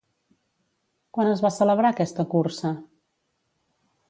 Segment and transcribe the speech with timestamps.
[1.17, 2.73] Quan es va celebrar aquesta cursa?